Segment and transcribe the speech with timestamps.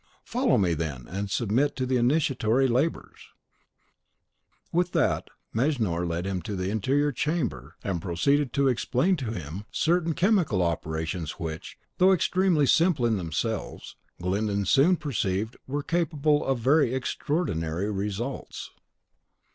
[0.23, 3.27] "Follow me, then, and submit to the initiatory labours."
[4.71, 9.63] With that, Mejnour led him into the interior chamber, and proceeded to explain to him
[9.71, 16.57] certain chemical operations which, though extremely simple in themselves, Glyndon soon perceived were capable of
[16.57, 18.71] very extraordinary results.